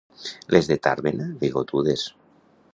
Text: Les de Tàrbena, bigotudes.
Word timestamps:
Les 0.55 0.69
de 0.71 0.77
Tàrbena, 0.87 1.29
bigotudes. 1.45 2.09